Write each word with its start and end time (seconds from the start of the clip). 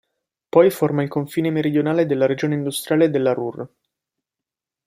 Poi 0.49 0.71
forma 0.71 1.03
il 1.03 1.09
confine 1.09 1.51
meridionale 1.51 2.07
della 2.07 2.25
regione 2.25 2.55
industriale 2.55 3.11
della 3.11 3.33
Ruhr. 3.33 3.67